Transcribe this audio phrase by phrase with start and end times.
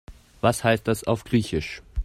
[0.39, 1.83] Was heißt das auf Griechisch?